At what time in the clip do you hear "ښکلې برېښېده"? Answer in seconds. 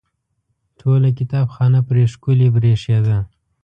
2.13-3.17